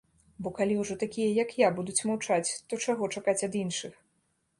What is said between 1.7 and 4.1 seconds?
будуць маўчаць, то чаго чакаць ад іншых?